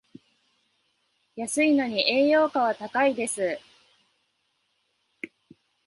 [1.35, 3.59] 安いのに栄養価は高いです